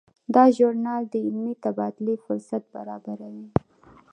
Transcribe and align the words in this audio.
دا 0.35 0.43
ژورنال 0.55 1.03
د 1.09 1.13
علمي 1.25 1.53
تبادلې 1.65 2.15
فرصت 2.25 2.63
برابروي. 2.75 3.47